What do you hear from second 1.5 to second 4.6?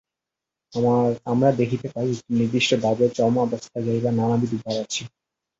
দেখিতে পাই, একটি নির্দিষ্ট ভাবের চরমাবস্থায় যাইবার নানাবিধ